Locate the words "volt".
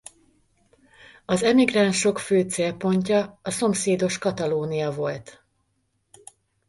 4.91-5.43